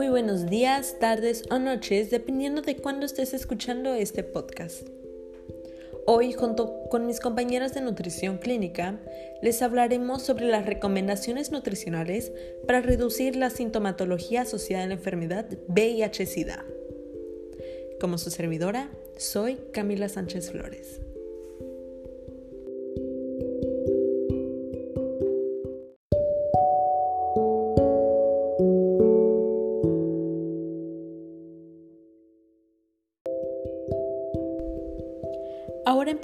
[0.00, 4.88] muy buenos días, tardes o noches, dependiendo de cuándo estés escuchando este podcast.
[6.06, 8.98] Hoy, junto con mis compañeras de nutrición clínica,
[9.42, 12.32] les hablaremos sobre las recomendaciones nutricionales
[12.66, 16.64] para reducir la sintomatología asociada a la enfermedad VIH-Sida.
[18.00, 18.88] Como su servidora,
[19.18, 21.02] soy Camila Sánchez Flores.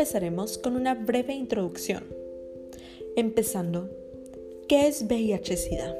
[0.06, 2.05] Empezaremos con una breve introducción.
[3.16, 3.91] Empezando,
[4.69, 5.97] ¿qué es VIH-Sida?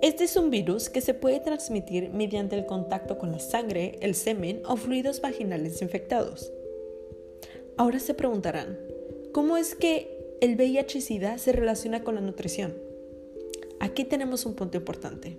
[0.00, 4.14] Este es un virus que se puede transmitir mediante el contacto con la sangre, el
[4.14, 6.52] semen o fluidos vaginales infectados.
[7.76, 8.78] Ahora se preguntarán,
[9.32, 12.76] ¿cómo es que el VIH-Sida se relaciona con la nutrición?
[13.80, 15.36] Aquí tenemos un punto importante.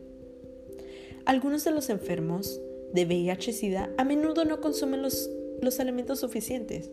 [1.24, 2.60] Algunos de los enfermos
[2.92, 5.30] de VIH-Sida a menudo no consumen los,
[5.62, 6.92] los alimentos suficientes.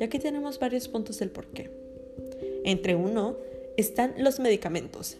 [0.00, 1.70] Y aquí tenemos varios puntos del por qué.
[2.64, 3.36] Entre uno
[3.76, 5.18] están los medicamentos,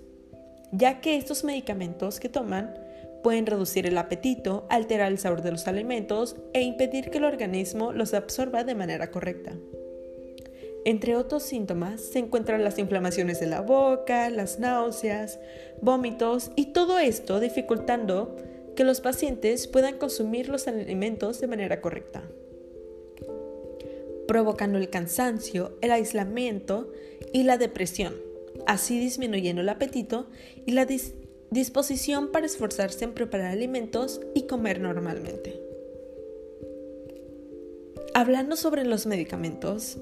[0.72, 2.75] ya que estos medicamentos que toman
[3.22, 7.92] pueden reducir el apetito, alterar el sabor de los alimentos e impedir que el organismo
[7.92, 9.53] los absorba de manera correcta.
[10.87, 15.39] Entre otros síntomas se encuentran las inflamaciones de la boca, las náuseas,
[15.83, 18.34] vómitos y todo esto dificultando
[18.77, 22.22] que los pacientes puedan consumir los alimentos de manera correcta
[24.31, 26.92] provocando el cansancio, el aislamiento
[27.33, 28.14] y la depresión,
[28.64, 30.28] así disminuyendo el apetito
[30.67, 30.87] y la
[31.50, 35.61] disposición para esforzarse en preparar alimentos y comer normalmente.
[38.14, 39.98] Hablando sobre los medicamentos,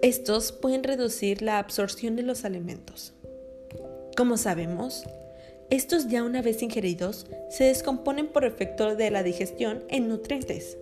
[0.00, 3.14] estos pueden reducir la absorción de los alimentos.
[4.16, 5.02] Como sabemos,
[5.70, 10.78] estos ya una vez ingeridos se descomponen por efecto de la digestión en nutrientes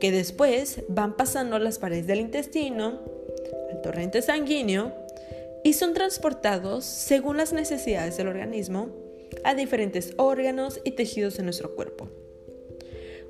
[0.00, 3.00] que después van pasando las paredes del intestino,
[3.70, 4.92] al torrente sanguíneo,
[5.62, 8.88] y son transportados según las necesidades del organismo
[9.44, 12.08] a diferentes órganos y tejidos de nuestro cuerpo.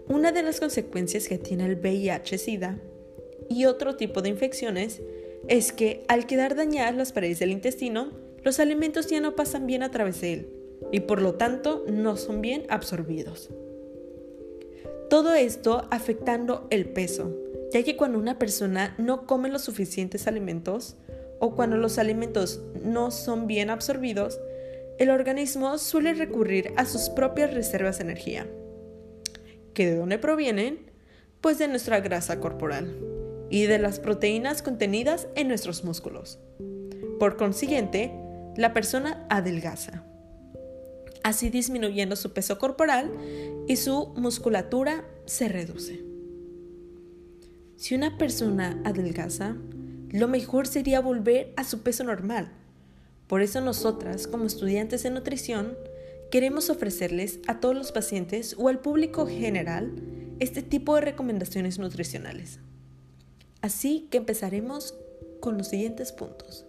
[0.08, 2.78] Una de las consecuencias que tiene el VIH-Sida
[3.48, 5.00] y otro tipo de infecciones
[5.48, 9.82] es que al quedar dañadas las paredes del intestino, los alimentos ya no pasan bien
[9.82, 10.52] a través de él
[10.92, 13.50] y por lo tanto no son bien absorbidos.
[15.10, 17.36] Todo esto afectando el peso,
[17.72, 20.98] ya que cuando una persona no come los suficientes alimentos
[21.40, 24.38] o cuando los alimentos no son bien absorbidos,
[25.00, 28.46] el organismo suele recurrir a sus propias reservas de energía.
[29.74, 30.92] ¿Que de dónde provienen?
[31.40, 32.96] Pues de nuestra grasa corporal
[33.50, 36.38] y de las proteínas contenidas en nuestros músculos.
[37.18, 38.12] Por consiguiente,
[38.56, 40.04] la persona adelgaza
[41.22, 43.10] así disminuyendo su peso corporal
[43.68, 46.02] y su musculatura se reduce.
[47.76, 49.56] Si una persona adelgaza,
[50.10, 52.50] lo mejor sería volver a su peso normal.
[53.26, 55.76] Por eso nosotras, como estudiantes de nutrición,
[56.30, 59.92] queremos ofrecerles a todos los pacientes o al público general
[60.40, 62.58] este tipo de recomendaciones nutricionales.
[63.62, 64.94] Así que empezaremos
[65.40, 66.66] con los siguientes puntos.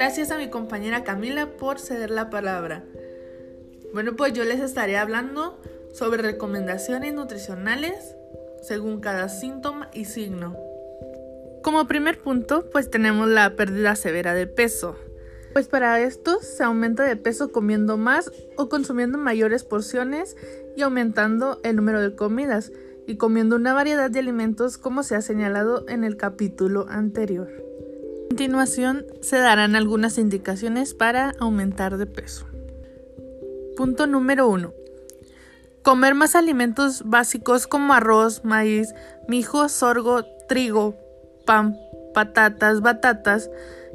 [0.00, 2.82] Gracias a mi compañera Camila por ceder la palabra.
[3.92, 5.60] Bueno, pues yo les estaré hablando
[5.92, 8.16] sobre recomendaciones nutricionales
[8.62, 10.56] según cada síntoma y signo.
[11.62, 14.96] Como primer punto, pues tenemos la pérdida severa de peso.
[15.52, 20.34] Pues para esto se aumenta de peso comiendo más o consumiendo mayores porciones
[20.78, 22.72] y aumentando el número de comidas
[23.06, 27.69] y comiendo una variedad de alimentos como se ha señalado en el capítulo anterior
[28.30, 32.46] continuación se darán algunas indicaciones para aumentar de peso.
[33.76, 34.72] Punto número 1.
[35.82, 38.94] Comer más alimentos básicos como arroz, maíz,
[39.26, 40.94] mijo, sorgo, trigo,
[41.44, 41.76] pan,
[42.14, 43.50] patatas, batatas,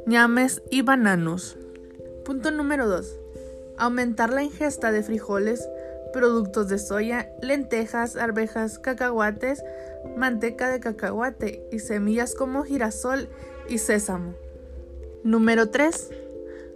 [0.06, 1.56] ñames y bananos.
[2.22, 3.18] Punto número 2.
[3.78, 5.66] Aumentar la ingesta de frijoles,
[6.12, 9.64] productos de soya, lentejas, arvejas, cacahuates,
[10.14, 13.30] manteca de cacahuate y semillas como girasol
[13.68, 14.34] y sésamo.
[15.24, 16.10] Número 3.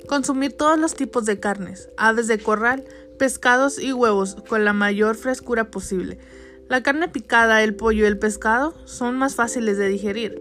[0.08, 2.84] Consumir todos los tipos de carnes, aves de corral,
[3.18, 6.18] pescados y huevos con la mayor frescura posible.
[6.68, 10.40] La carne picada, el pollo y el pescado son más fáciles de digerir.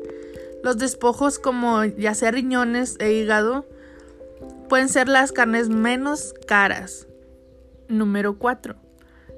[0.64, 3.66] Los despojos como ya sea riñones e hígado
[4.70, 7.08] pueden ser las carnes menos caras.
[7.88, 8.76] Número 4.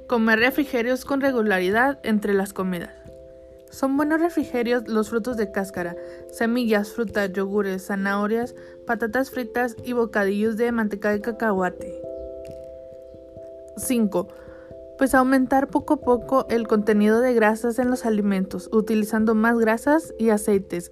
[0.07, 3.00] Comer refrigerios con regularidad entre las comidas.
[3.71, 5.95] Son buenos refrigerios los frutos de cáscara,
[6.29, 8.53] semillas, frutas, yogures, zanahorias,
[8.85, 12.01] patatas fritas y bocadillos de manteca de cacahuate.
[13.77, 14.27] 5.
[14.97, 20.13] Pues aumentar poco a poco el contenido de grasas en los alimentos, utilizando más grasas
[20.19, 20.91] y aceites,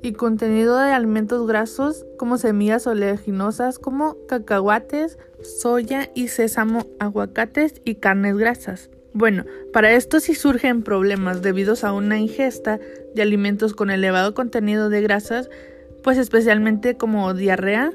[0.00, 7.96] y contenido de alimentos grasos como semillas oleaginosas como cacahuates, soya y sésamo, aguacates y
[7.96, 8.88] carnes grasas.
[9.12, 12.78] Bueno, para esto si surgen problemas debidos a una ingesta
[13.14, 15.50] de alimentos con elevado contenido de grasas,
[16.02, 17.92] pues especialmente como diarrea,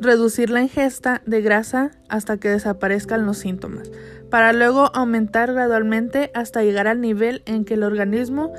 [0.00, 3.90] reducir la ingesta de grasa hasta que desaparezcan los síntomas,
[4.30, 8.52] para luego aumentar gradualmente hasta llegar al nivel en que el organismo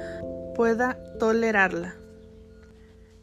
[0.56, 1.95] pueda tolerarla.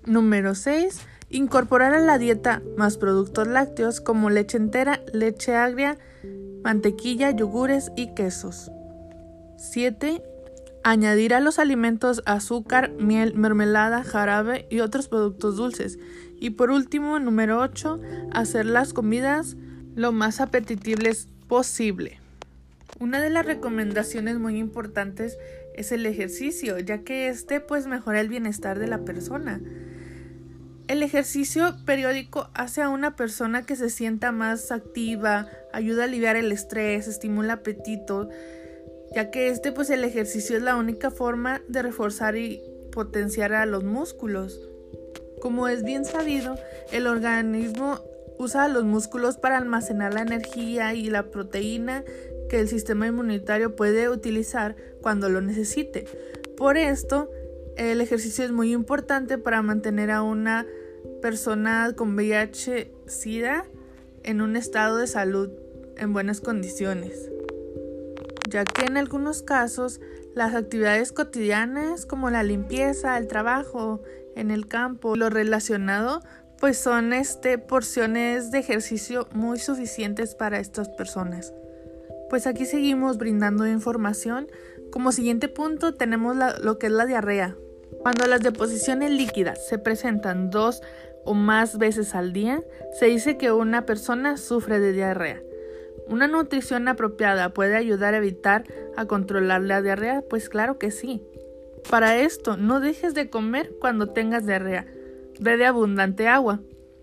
[0.06, 1.00] Número 6.
[1.30, 5.98] Incorporar a la dieta más productos lácteos como leche entera, leche agria,
[6.64, 8.72] mantequilla, yogures y quesos.
[9.58, 10.22] 7.
[10.82, 15.98] Añadir a los alimentos azúcar, miel, mermelada, jarabe y otros productos dulces.
[16.40, 18.00] Y por último, número 8.
[18.32, 19.56] Hacer las comidas
[19.94, 22.18] lo más apetitibles posible.
[22.98, 25.38] Una de las recomendaciones muy importantes
[25.74, 29.60] es el ejercicio, ya que este pues mejora el bienestar de la persona.
[30.86, 36.36] El ejercicio periódico hace a una persona que se sienta más activa, ayuda a aliviar
[36.36, 38.28] el estrés, estimula apetito,
[39.14, 43.64] ya que este pues el ejercicio es la única forma de reforzar y potenciar a
[43.64, 44.60] los músculos.
[45.40, 46.56] Como es bien sabido,
[46.92, 48.00] el organismo
[48.38, 52.04] usa los músculos para almacenar la energía y la proteína
[52.50, 56.04] que el sistema inmunitario puede utilizar cuando lo necesite.
[56.58, 57.30] Por esto,
[57.76, 60.66] el ejercicio es muy importante para mantener a una
[61.20, 63.64] persona con VIH-Sida
[64.22, 65.50] en un estado de salud
[65.96, 67.30] en buenas condiciones,
[68.48, 70.00] ya que en algunos casos
[70.34, 74.02] las actividades cotidianas como la limpieza, el trabajo
[74.34, 76.20] en el campo, lo relacionado,
[76.58, 81.52] pues son este, porciones de ejercicio muy suficientes para estas personas.
[82.30, 84.48] Pues aquí seguimos brindando información.
[84.90, 87.56] Como siguiente punto tenemos lo que es la diarrea,
[88.04, 90.82] cuando las deposiciones líquidas se presentan dos
[91.24, 92.60] o más veces al día,
[93.00, 95.40] se dice que una persona sufre de diarrea.
[96.06, 98.64] ¿Una nutrición apropiada puede ayudar a evitar
[98.94, 100.22] a controlar la diarrea?
[100.28, 101.22] Pues claro que sí.
[101.88, 104.84] Para esto, no dejes de comer cuando tengas diarrea.
[105.40, 106.60] Bebe abundante agua.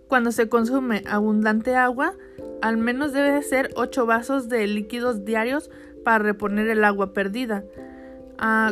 [0.07, 2.13] Cuando se consume abundante agua,
[2.61, 5.71] al menos debe ser 8 vasos de líquidos diarios
[6.05, 7.63] para reponer el agua perdida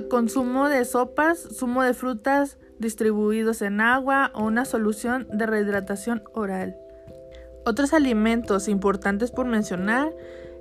[0.10, 6.76] consumo de sopas, zumo de frutas distribuidos en agua o una solución de rehidratación oral.
[7.66, 10.12] Otros alimentos importantes por mencionar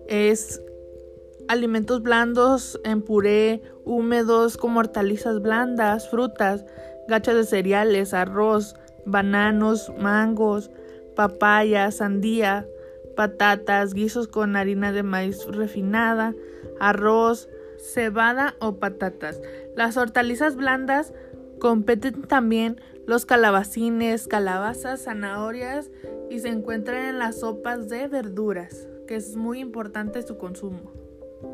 [0.08, 0.60] es
[1.48, 6.66] alimentos blandos en puré, húmedos como hortalizas blandas, frutas,
[7.08, 8.76] gachas de cereales, arroz,
[9.06, 10.70] bananos, mangos,
[11.16, 12.66] papaya, sandía,
[13.16, 16.34] patatas, guisos con harina de maíz refinada,
[16.78, 19.40] arroz, cebada o patatas.
[19.76, 21.12] Las hortalizas blandas
[21.58, 25.90] competen también los calabacines, calabazas, zanahorias
[26.30, 30.92] y se encuentran en las sopas de verduras, que es muy importante su consumo.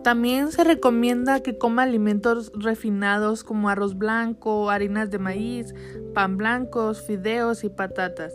[0.02, 5.75] También se recomienda que coma alimentos refinados como arroz blanco, harinas de maíz,
[6.14, 8.35] pan blancos, fideos y patatas.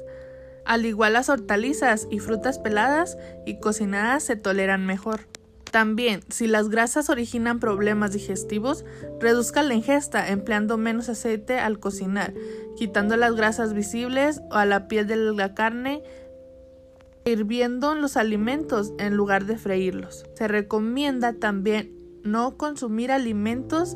[0.65, 5.21] Al igual las hortalizas y frutas peladas y cocinadas se toleran mejor.
[5.71, 8.85] También, si las grasas originan problemas digestivos,
[9.19, 12.33] reduzca la ingesta empleando menos aceite al cocinar,
[12.75, 16.01] quitando las grasas visibles o a la piel de la carne,
[17.25, 20.25] hirviendo los alimentos en lugar de freírlos.
[20.33, 23.95] Se recomienda también no consumir alimentos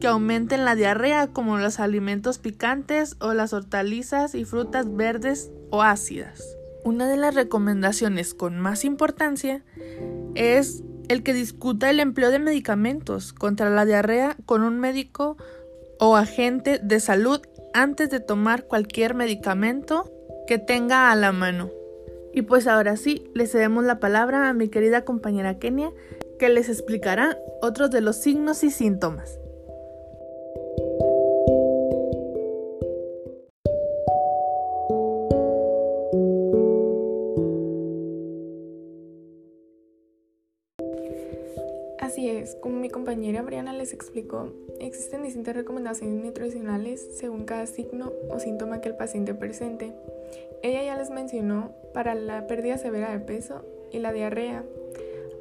[0.00, 5.82] que aumenten la diarrea como los alimentos picantes o las hortalizas y frutas verdes o
[5.82, 6.44] ácidas.
[6.84, 9.64] Una de las recomendaciones con más importancia
[10.36, 15.36] es el que discuta el empleo de medicamentos contra la diarrea con un médico
[15.98, 17.40] o agente de salud
[17.74, 20.10] antes de tomar cualquier medicamento
[20.46, 21.70] que tenga a la mano.
[22.32, 25.90] Y pues ahora sí, le cedemos la palabra a mi querida compañera Kenia,
[26.38, 29.38] que les explicará otros de los signos y síntomas.
[42.60, 44.50] Como mi compañera Briana les explicó,
[44.80, 49.92] existen distintas recomendaciones nutricionales según cada signo o síntoma que el paciente presente.
[50.62, 53.62] ella ya les mencionó para la pérdida severa de peso
[53.92, 54.64] y la diarrea.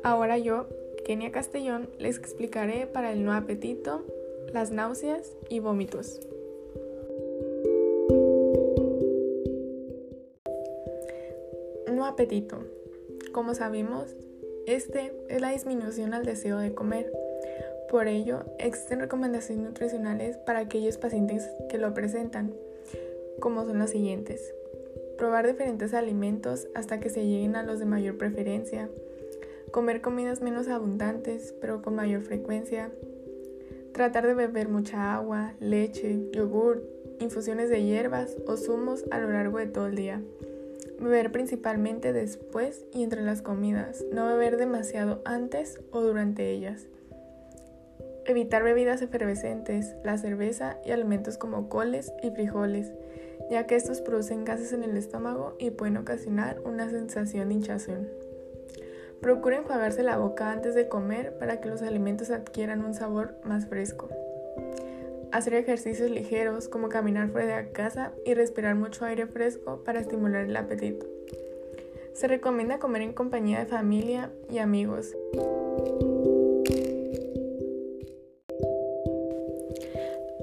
[0.04, 0.68] Ahora yo,
[1.06, 4.04] Kenia Castellón, les explicaré para el no apetito,
[4.54, 6.20] las náuseas y vómitos.
[11.94, 12.60] No apetito.
[13.32, 14.16] Como sabemos,
[14.68, 17.12] este es la disminución al deseo de comer.
[17.90, 22.54] Por ello, existen recomendaciones nutricionales para aquellos pacientes que lo presentan,
[23.40, 24.54] como son las siguientes.
[25.18, 28.90] Probar diferentes alimentos hasta que se lleguen a los de mayor preferencia.
[29.72, 32.92] Comer comidas menos abundantes, pero con mayor frecuencia.
[33.94, 36.84] Tratar de beber mucha agua, leche, yogur,
[37.20, 40.22] infusiones de hierbas o zumos a lo largo de todo el día.
[41.00, 46.88] Beber principalmente después y entre las comidas, no beber demasiado antes o durante ellas.
[48.26, 52.92] Evitar bebidas efervescentes, la cerveza y alimentos como coles y frijoles,
[53.50, 58.08] ya que estos producen gases en el estómago y pueden ocasionar una sensación de hinchazón.
[59.22, 63.68] Procuren enjuagarse la boca antes de comer para que los alimentos adquieran un sabor más
[63.68, 64.10] fresco
[65.32, 70.46] hacer ejercicios ligeros como caminar fuera de casa y respirar mucho aire fresco para estimular
[70.46, 71.06] el apetito.
[72.14, 75.16] Se recomienda comer en compañía de familia y amigos.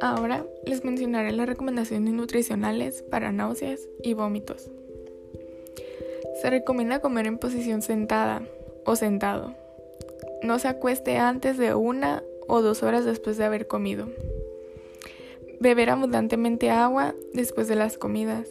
[0.00, 4.70] Ahora les mencionaré las recomendaciones nutricionales para náuseas y vómitos.
[6.42, 8.42] Se recomienda comer en posición sentada
[8.84, 9.54] o sentado.
[10.42, 14.08] No se acueste antes de una o dos horas después de haber comido.
[15.64, 18.46] Beber abundantemente agua después de las comidas.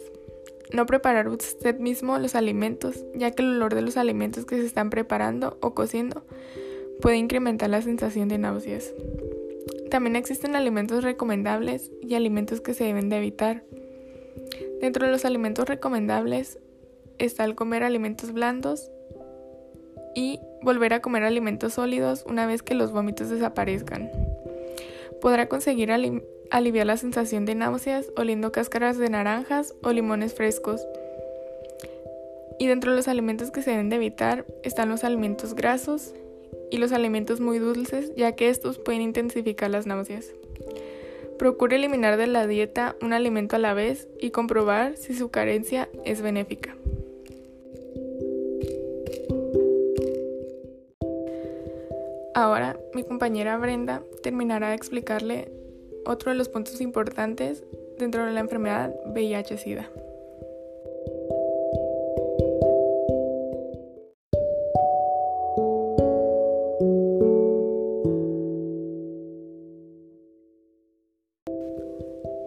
[0.72, 4.66] No preparar usted mismo los alimentos, ya que el olor de los alimentos que se
[4.66, 6.24] están preparando o cociendo
[7.00, 8.92] puede incrementar la sensación de náuseas.
[9.92, 13.62] También existen alimentos recomendables y alimentos que se deben de evitar.
[14.80, 16.58] Dentro de los alimentos recomendables
[17.18, 18.90] está el comer alimentos blandos
[20.16, 24.10] y volver a comer alimentos sólidos una vez que los vómitos desaparezcan.
[25.20, 25.92] Podrá conseguir
[26.50, 30.86] aliviar la sensación de náuseas oliendo cáscaras de naranjas o limones frescos.
[32.58, 36.14] Y dentro de los alimentos que se deben de evitar están los alimentos grasos
[36.70, 40.26] y los alimentos muy dulces, ya que estos pueden intensificar las náuseas.
[41.38, 45.88] Procure eliminar de la dieta un alimento a la vez y comprobar si su carencia
[46.04, 46.76] es benéfica.
[52.34, 55.52] Ahora mi compañera Brenda terminará de explicarle
[56.06, 57.64] otro de los puntos importantes
[57.98, 59.88] dentro de la enfermedad VIH-Sida.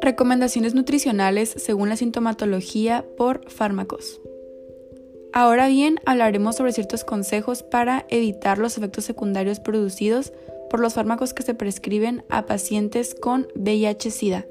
[0.02, 4.22] Recomendaciones nutricionales según la sintomatología por fármacos.
[5.34, 10.32] Ahora bien, hablaremos sobre ciertos consejos para evitar los efectos secundarios producidos
[10.70, 14.46] por los fármacos que se prescriben a pacientes con VIH-Sida.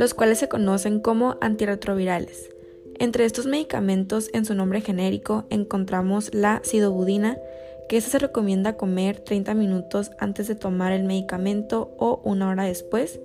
[0.00, 2.48] los cuales se conocen como antirretrovirales.
[2.98, 7.36] Entre estos medicamentos, en su nombre genérico, encontramos la sidobudina,
[7.86, 13.20] que se recomienda comer 30 minutos antes de tomar el medicamento o una hora después,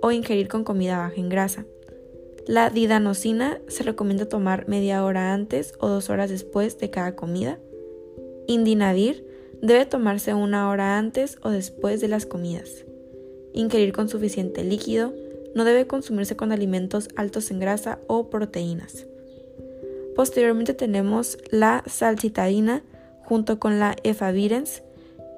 [0.00, 1.66] o ingerir con comida baja en grasa.
[2.46, 7.58] La didanosina se recomienda tomar media hora antes o dos horas después de cada comida.
[8.46, 9.26] Indinavir
[9.62, 12.84] debe tomarse una hora antes o después de las comidas.
[13.52, 15.12] Ingerir con suficiente líquido.
[15.56, 19.06] No debe consumirse con alimentos altos en grasa o proteínas.
[20.14, 22.84] Posteriormente tenemos la salcitadina
[23.24, 24.82] junto con la efavirenz,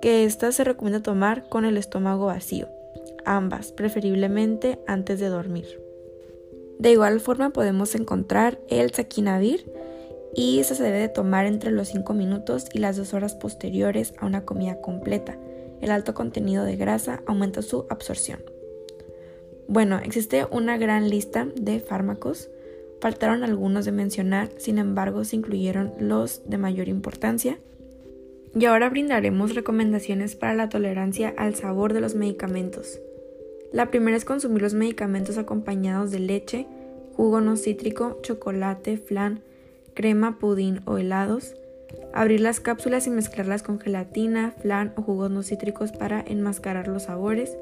[0.03, 2.69] que esta se recomienda tomar con el estómago vacío,
[3.25, 5.88] ambas preferiblemente antes de dormir.
[6.79, 9.71] De igual forma podemos encontrar el saquinavir
[10.35, 14.27] y se debe de tomar entre los 5 minutos y las 2 horas posteriores a
[14.27, 15.37] una comida completa.
[15.81, 18.41] El alto contenido de grasa aumenta su absorción.
[19.67, 22.49] Bueno, existe una gran lista de fármacos.
[23.01, 27.59] Faltaron algunos de mencionar, sin embargo se incluyeron los de mayor importancia.
[28.59, 33.01] Y ahora brindaremos recomendaciones para la tolerancia al sabor de los medicamentos.
[33.73, 36.67] La primera es consumir los medicamentos acompañados de leche,
[37.15, 39.43] jugo no cítrico, chocolate, flan,
[39.95, 41.55] crema, pudín o helados.
[42.15, 47.05] Abrir las cápsulas y mezclarlas con gelatina, flan o jugos no cítricos para enmascarar los
[47.05, 47.57] sabores.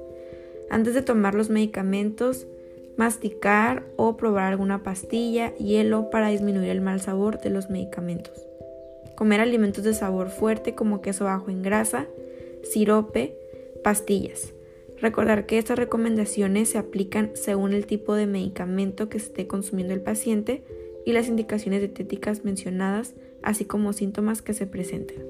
[0.71, 2.47] Antes de tomar los medicamentos,
[2.97, 8.47] masticar o probar alguna pastilla, hielo para disminuir el mal sabor de los medicamentos.
[9.17, 12.07] Comer alimentos de sabor fuerte como queso bajo en grasa,
[12.63, 13.37] sirope,
[13.83, 14.56] pastillas.
[15.01, 20.01] Recordar que estas recomendaciones se aplican según el tipo de medicamento que esté consumiendo el
[20.01, 20.65] paciente
[21.05, 25.25] y las indicaciones dietéticas mencionadas, así como síntomas que se presenten.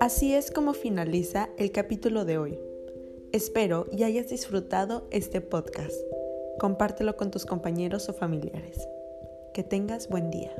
[0.00, 2.58] Así es como finaliza el capítulo de hoy.
[3.32, 5.92] Espero y hayas disfrutado este podcast.
[6.58, 8.88] Compártelo con tus compañeros o familiares.
[9.52, 10.50] Que tengas buen día.